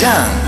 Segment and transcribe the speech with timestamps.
[0.00, 0.47] I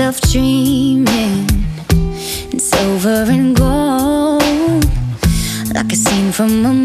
[0.00, 1.46] myself dreaming.
[2.52, 4.84] In silver and gold,
[5.74, 6.79] like a scene from a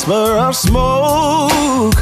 [0.00, 1.94] whisper of smoke,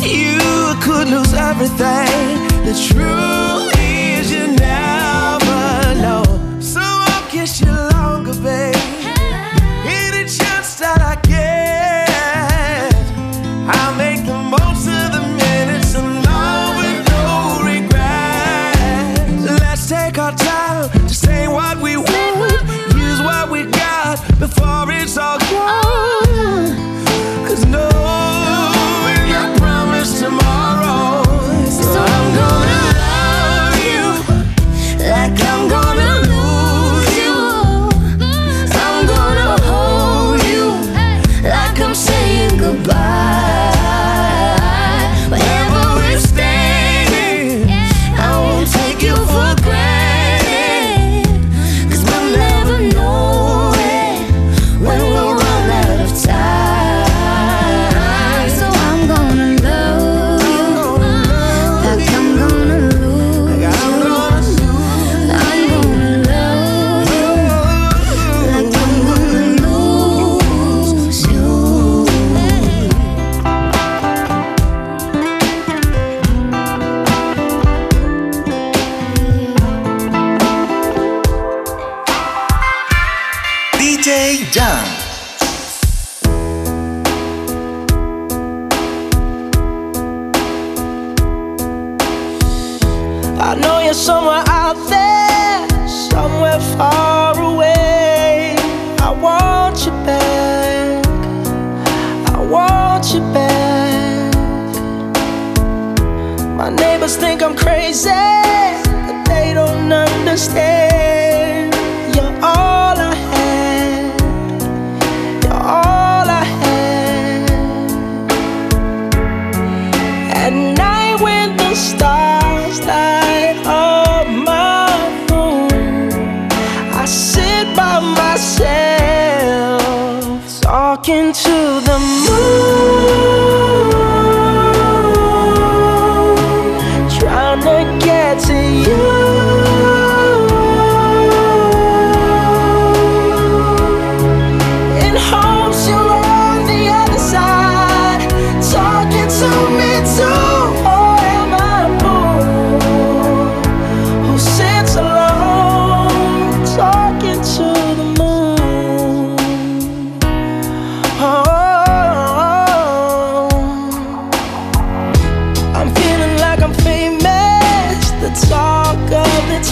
[0.00, 0.38] you
[0.82, 2.48] could lose everything.
[2.64, 3.73] The truth.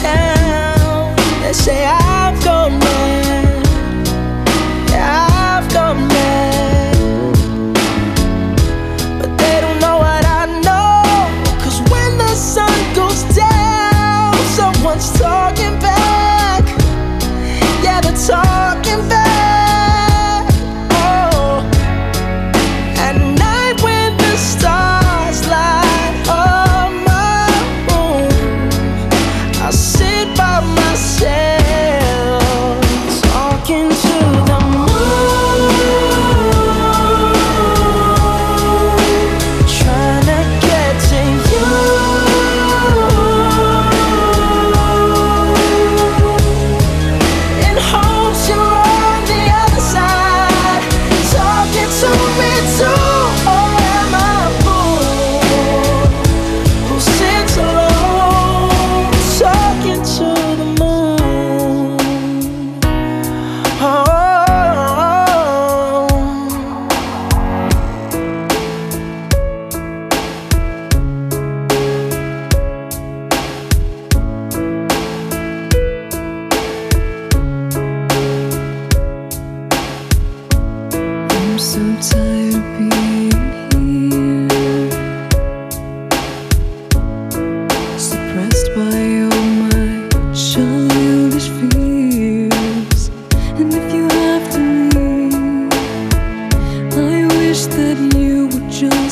[0.00, 1.16] Town.
[1.42, 2.01] They say I've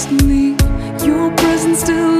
[0.09, 2.20] Your presence still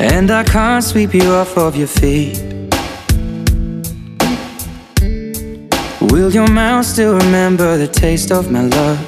[0.00, 2.40] And I can't sweep you off of your feet.
[6.00, 8.98] Will your mouth still remember the taste of my love?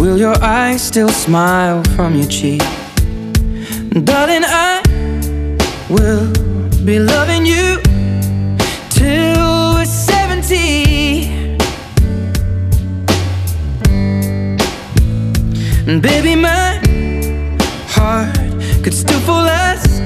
[0.00, 2.60] Will your eyes still smile from your cheek?
[4.04, 4.82] Darling, I
[5.88, 6.30] will
[6.84, 7.80] be loving you
[8.90, 11.48] till we're 70.
[15.86, 16.77] And baby, my
[18.88, 20.00] could still fall as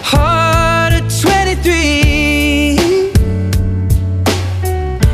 [0.00, 2.78] hard at 23.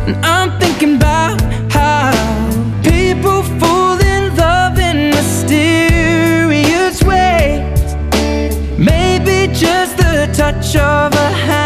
[0.06, 1.40] And I'm thinking about
[1.72, 2.12] how
[2.82, 7.94] people fall in love in mysterious ways.
[8.76, 11.61] Maybe just the touch of a hand.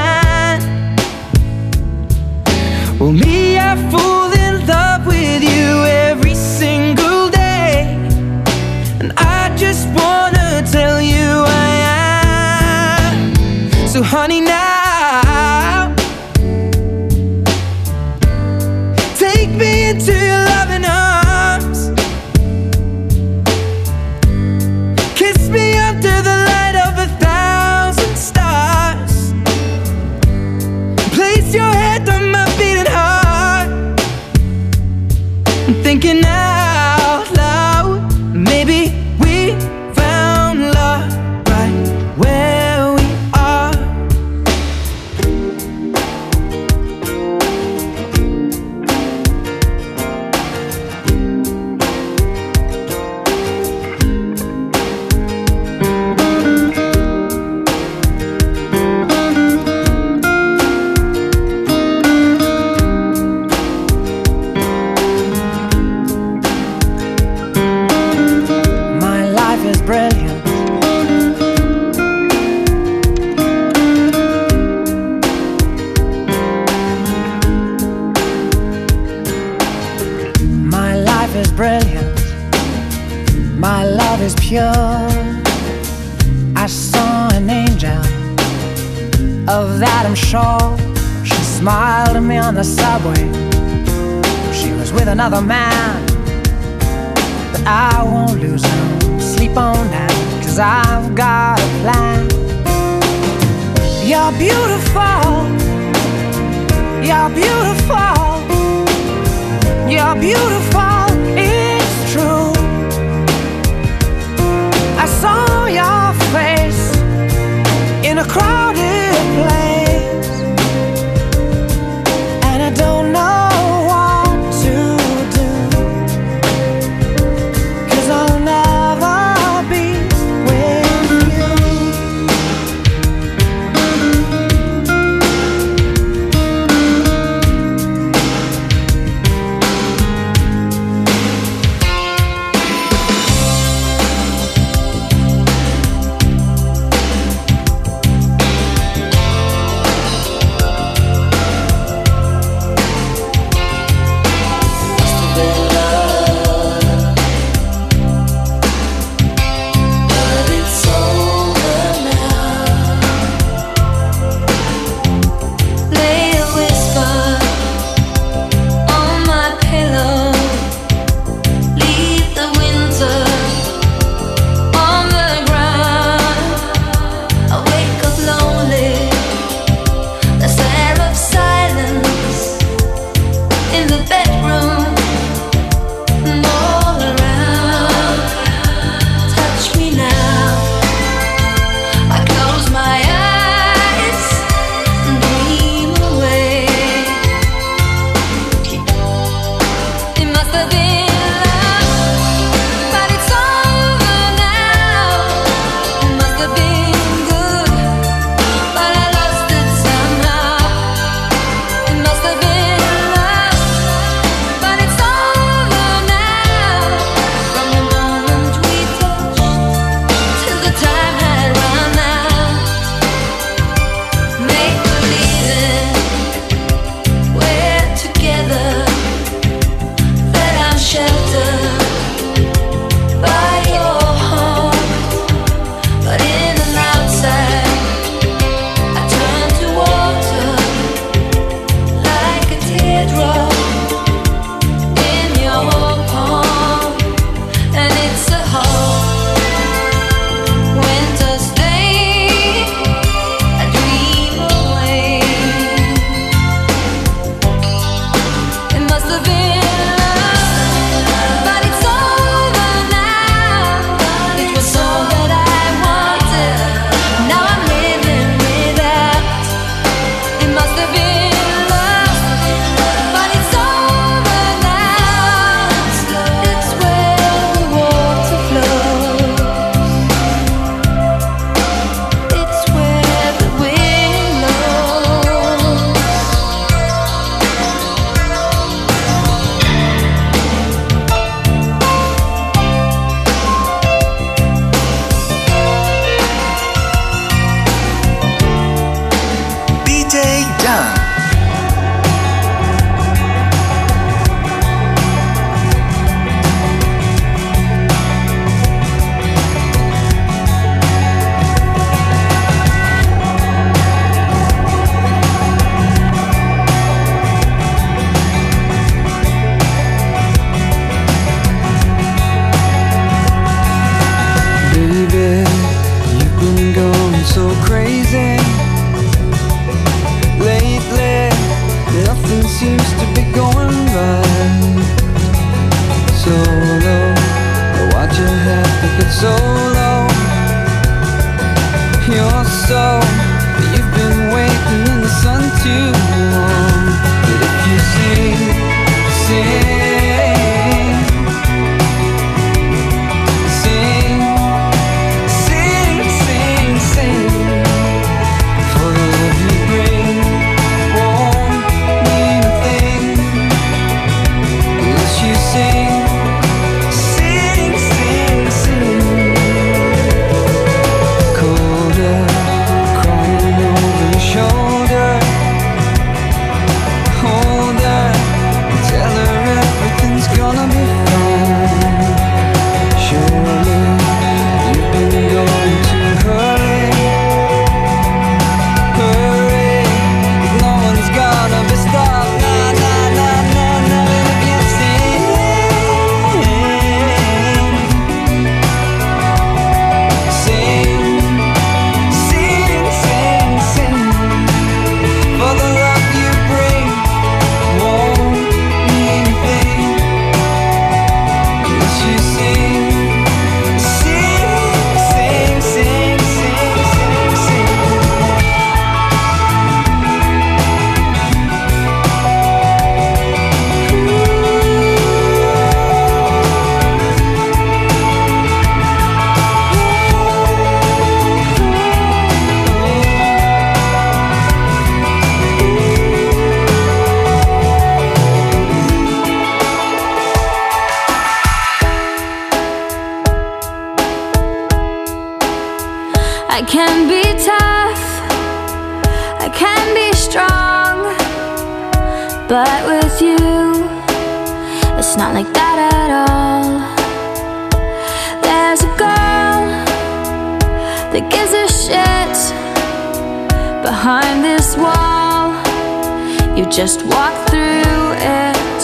[466.86, 468.80] just walk through it.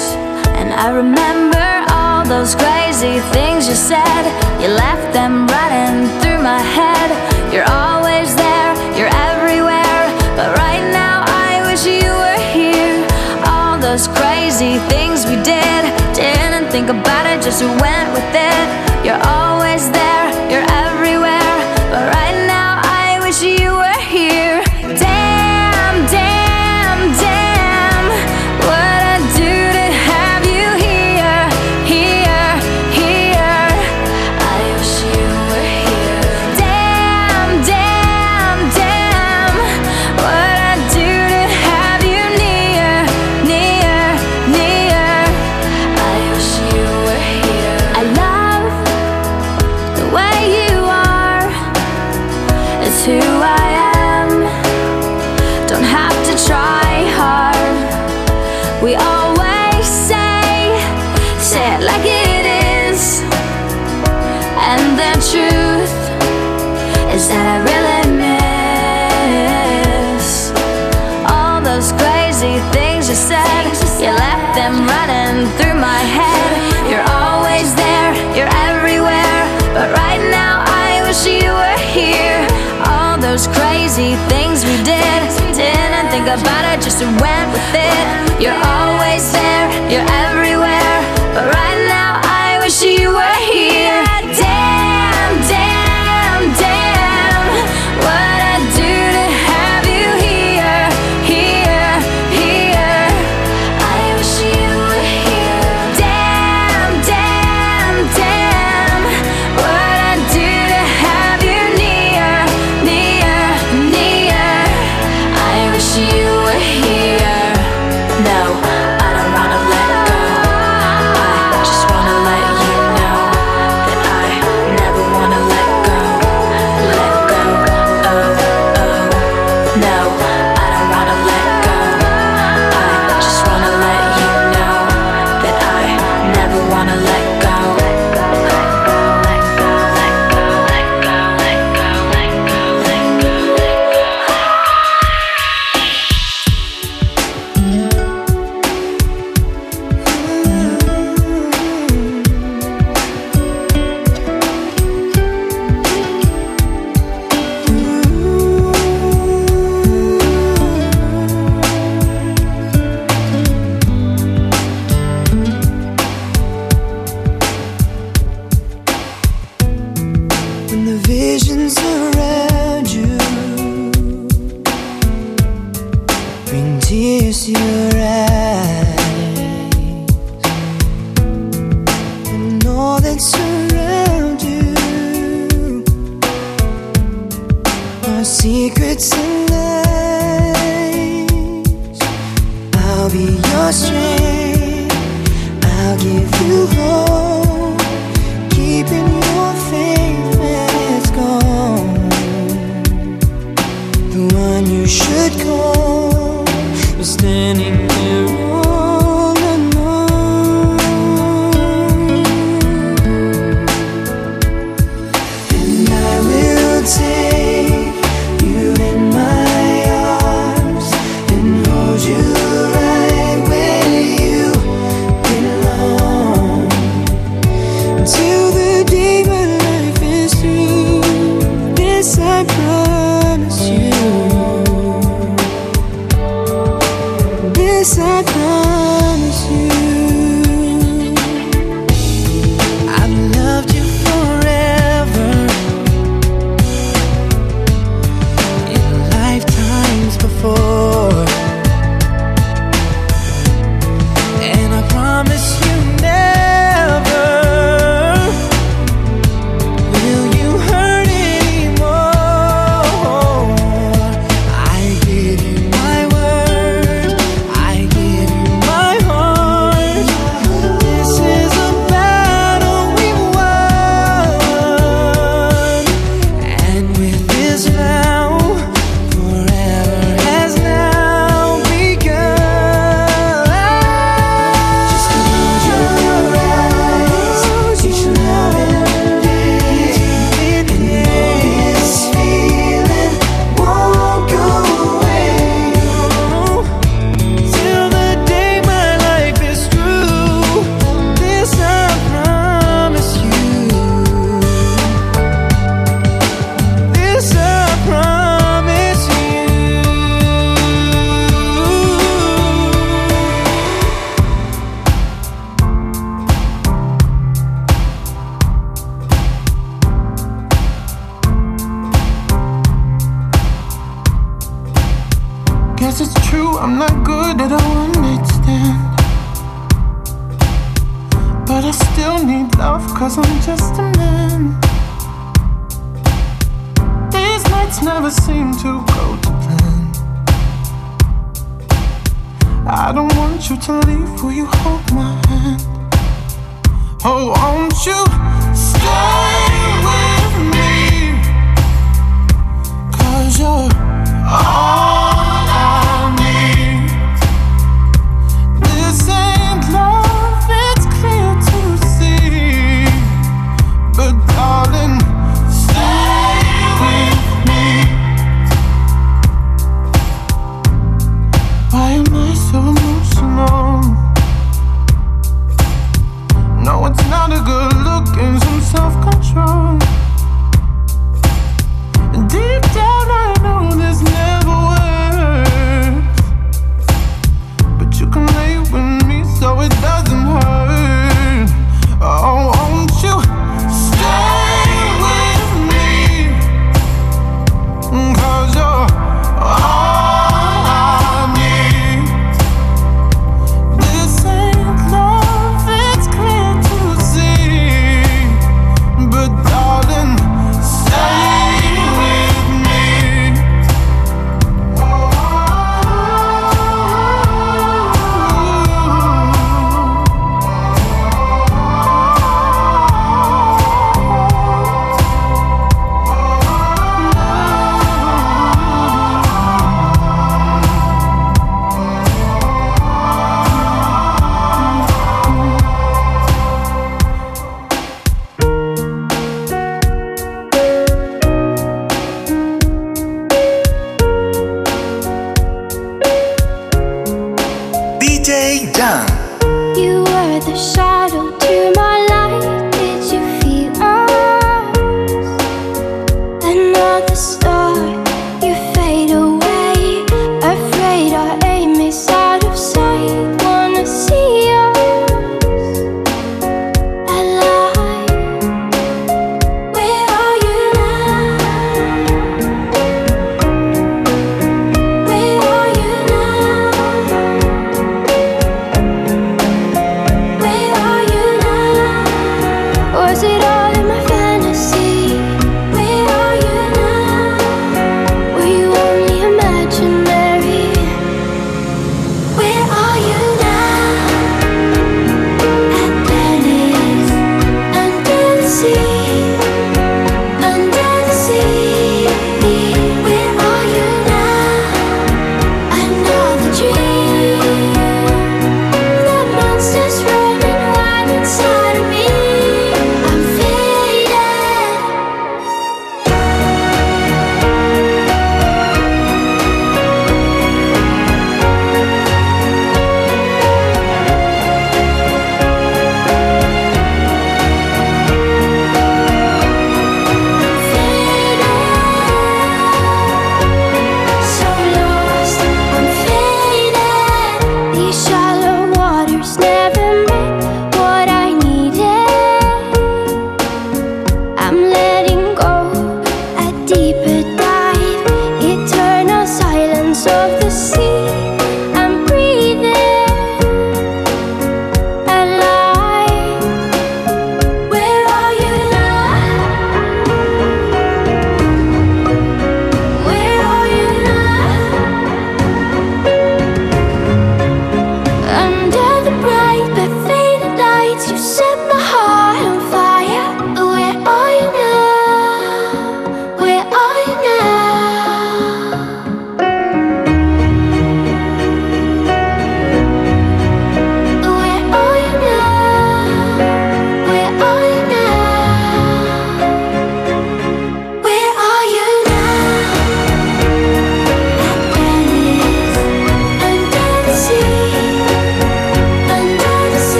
[0.58, 4.22] And I remember all those crazy things you said.
[4.60, 7.08] You left them running through my head.
[7.54, 10.02] You're always there, you're everywhere.
[10.34, 13.06] But right now I wish you were here.
[13.46, 15.82] All those crazy things we did.
[16.12, 17.91] Didn't think about it, just went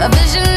[0.00, 0.49] A vision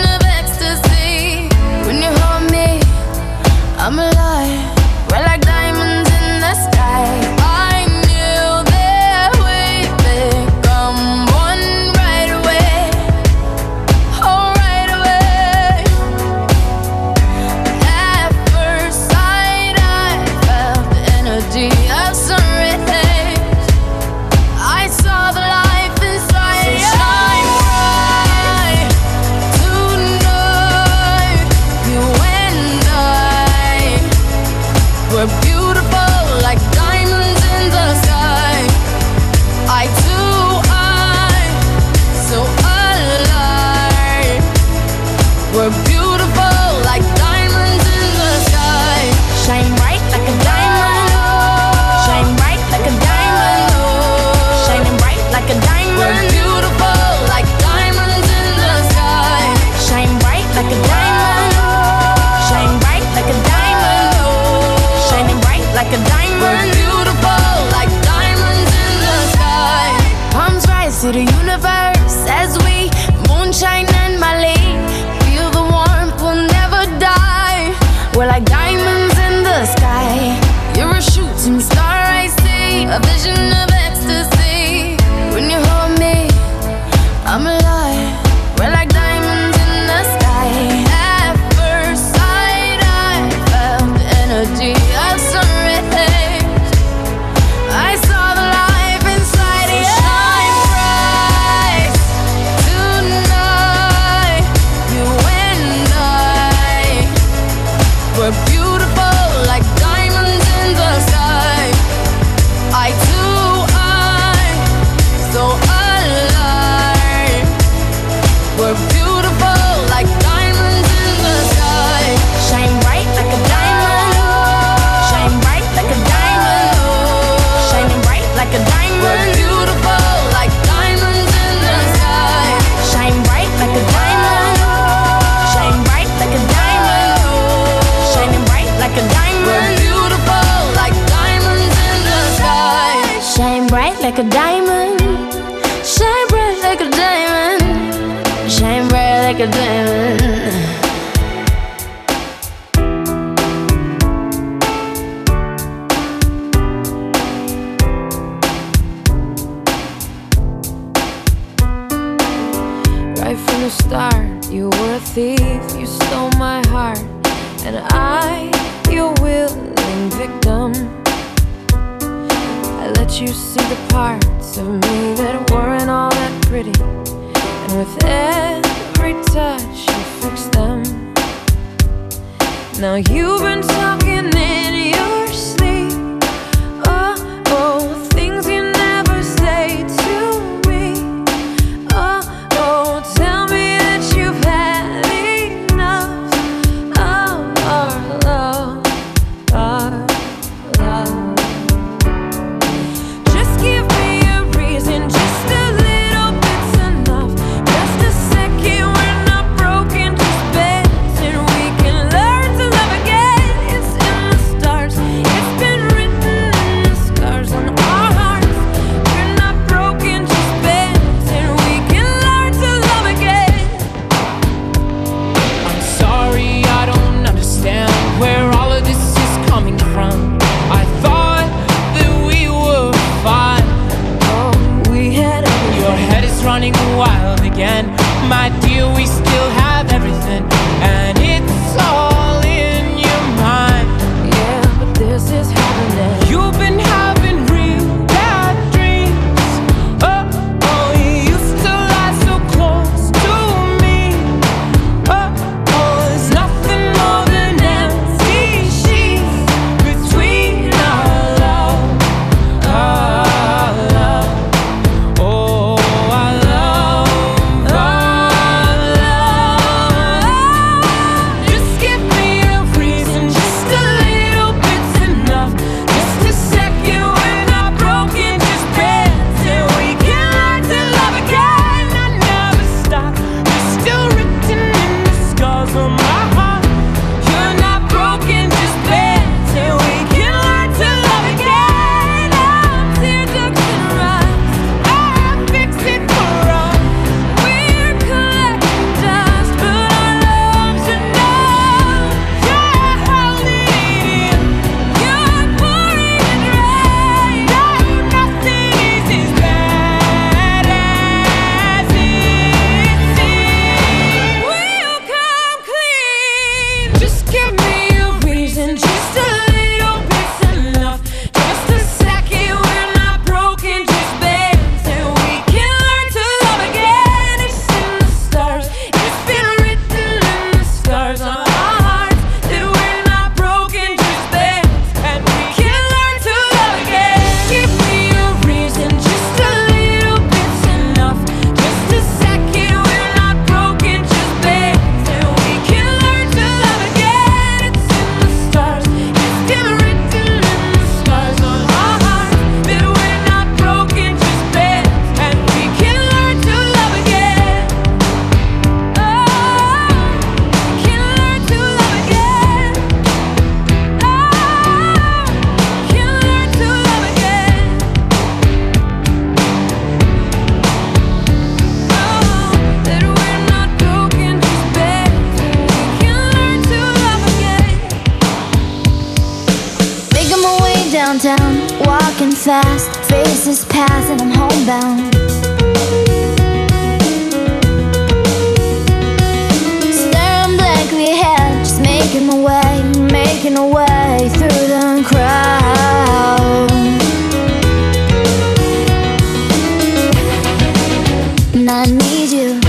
[401.76, 402.60] I need you,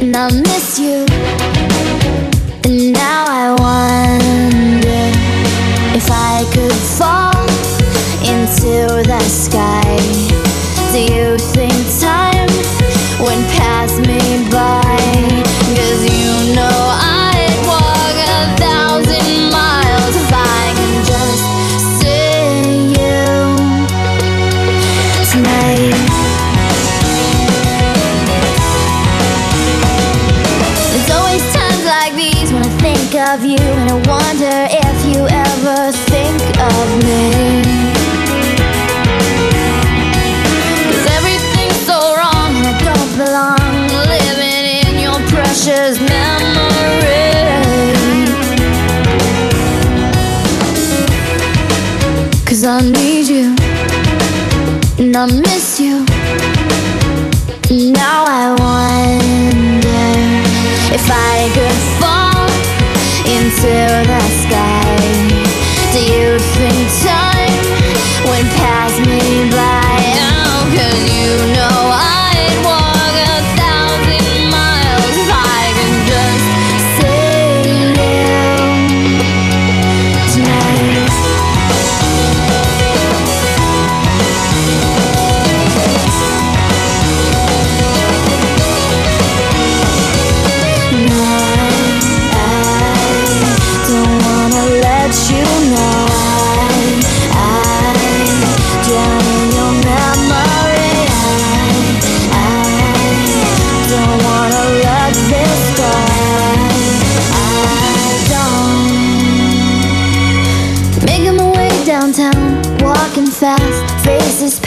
[0.00, 1.07] and I miss you.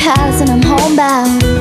[0.02, 1.61] paths and I'm homebound.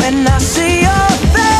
[0.00, 1.59] when I see your face.